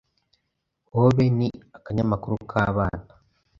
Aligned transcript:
Hobe 0.91 1.25
ni 1.37 1.47
akanyamakuru 1.77 2.35
k’abana 2.49 3.09